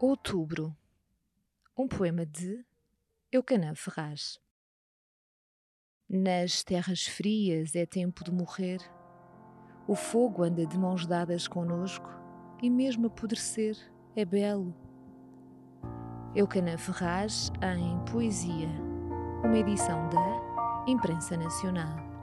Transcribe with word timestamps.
Outubro. 0.00 0.76
Um 1.78 1.86
poema 1.86 2.26
de 2.26 2.64
Eucanã 3.30 3.76
Ferraz. 3.76 4.40
Nas 6.08 6.64
terras 6.64 7.06
frias 7.06 7.76
é 7.76 7.86
tempo 7.86 8.24
de 8.24 8.32
morrer. 8.32 8.80
O 9.86 9.94
fogo 9.94 10.42
anda 10.42 10.66
de 10.66 10.76
mãos 10.76 11.06
dadas 11.06 11.46
conosco 11.46 12.08
e 12.60 12.68
mesmo 12.68 13.06
apodrecer 13.06 13.76
é 14.16 14.24
belo. 14.24 14.74
Eucanã 16.34 16.76
Ferraz 16.76 17.52
em 17.62 18.04
Poesia, 18.10 18.68
uma 19.44 19.58
edição 19.58 20.08
da 20.08 20.84
Imprensa 20.88 21.36
Nacional. 21.36 22.13